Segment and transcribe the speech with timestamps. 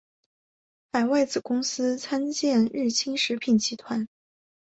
[0.91, 4.07] 海外子公司参见日清食品集团。